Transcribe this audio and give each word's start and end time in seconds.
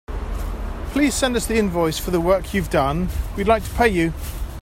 Please 0.93 1.13
send 1.13 1.35
us 1.35 1.45
the 1.45 1.59
invoice 1.59 1.99
for 1.99 2.09
the 2.09 2.19
work 2.19 2.55
you’ve 2.55 2.71
done, 2.71 3.07
we’d 3.37 3.47
like 3.47 3.63
to 3.63 3.75
pay 3.75 3.87
you. 3.87 4.11